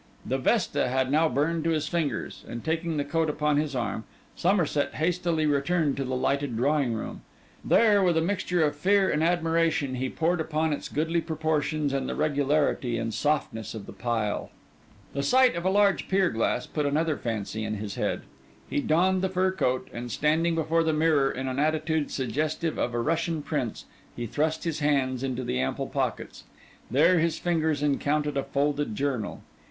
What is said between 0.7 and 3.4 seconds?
had now burned to his fingers; and taking the coat